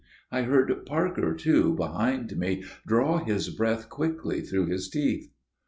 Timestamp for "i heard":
0.31-0.87